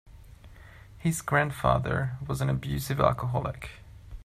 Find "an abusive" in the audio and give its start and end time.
2.41-2.99